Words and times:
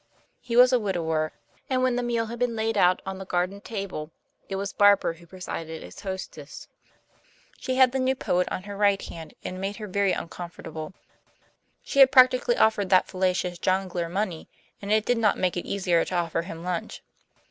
He 0.39 0.55
was 0.55 0.73
a 0.73 0.79
widower, 0.79 1.31
and 1.69 1.83
when 1.83 1.95
the 1.95 2.01
meal 2.01 2.25
had 2.25 2.39
been 2.39 2.55
laid 2.55 2.75
out 2.75 3.03
on 3.05 3.19
the 3.19 3.23
garden 3.27 3.61
table, 3.61 4.09
it 4.49 4.55
was 4.55 4.73
Barbara 4.73 5.13
who 5.17 5.27
presided 5.27 5.83
as 5.83 5.99
hostess. 5.99 6.67
She 7.59 7.75
had 7.75 7.91
the 7.91 7.99
new 7.99 8.15
poet 8.15 8.47
on 8.49 8.63
her 8.63 8.75
right 8.75 8.99
hand 8.99 9.35
and 9.43 9.57
it 9.57 9.59
made 9.59 9.75
her 9.75 9.85
very 9.85 10.11
uncomfortable. 10.11 10.95
She 11.83 11.99
had 11.99 12.11
practically 12.11 12.57
offered 12.57 12.89
that 12.89 13.09
fallacious 13.09 13.59
jongleur 13.59 14.09
money, 14.09 14.49
and 14.81 14.91
it 14.91 15.05
did 15.05 15.19
not 15.19 15.37
make 15.37 15.55
it 15.55 15.67
easier 15.67 16.03
to 16.05 16.15
offer 16.15 16.41
him 16.41 16.63
lunch. 16.63 17.03